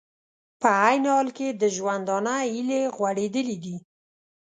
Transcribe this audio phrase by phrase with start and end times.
[0.61, 3.75] په عین حال کې د ژوندانه هیلې غوړېدلې دي